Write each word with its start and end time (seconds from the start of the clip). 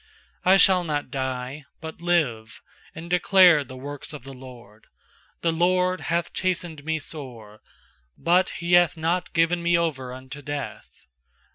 17I 0.47 0.59
shall 0.59 0.83
not 0.83 1.11
die, 1.11 1.63
but 1.79 2.01
live, 2.01 2.63
And 2.95 3.07
declare 3.07 3.63
the 3.63 3.77
works 3.77 4.13
of 4.13 4.23
the 4.23 4.33
LORD. 4.33 4.87
18The 5.43 5.55
LORD 5.59 6.01
hath 6.01 6.33
chastened 6.33 6.83
me 6.83 6.97
sore; 6.97 7.59
But 8.17 8.49
He 8.49 8.73
hath 8.73 8.97
not 8.97 9.31
given 9.33 9.61
me 9.61 9.77
over 9.77 10.11
unto 10.11 10.41
death. 10.41 11.03